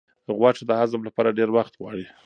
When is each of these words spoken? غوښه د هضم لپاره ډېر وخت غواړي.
غوښه 0.37 0.63
د 0.67 0.71
هضم 0.81 1.01
لپاره 1.07 1.35
ډېر 1.37 1.49
وخت 1.57 1.73
غواړي. 1.79 2.05